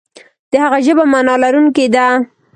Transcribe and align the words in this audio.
د 0.51 0.53
هغه 0.63 0.79
ژبه 0.85 1.03
معنا 1.11 1.35
لرونکې 1.43 1.85
ده. 1.95 2.07